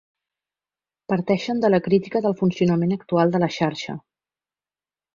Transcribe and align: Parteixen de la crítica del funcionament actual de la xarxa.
Parteixen 1.13 1.61
de 1.67 1.71
la 1.75 1.81
crítica 1.89 2.23
del 2.27 2.37
funcionament 2.41 2.99
actual 2.99 3.37
de 3.39 3.43
la 3.47 3.55
xarxa. 3.61 4.01